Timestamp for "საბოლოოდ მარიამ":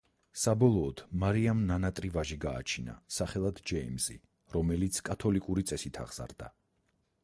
0.43-1.59